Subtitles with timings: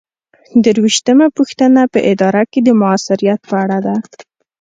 [0.63, 3.95] درویشتمه پوښتنه په اداره کې د مؤثریت په اړه ده.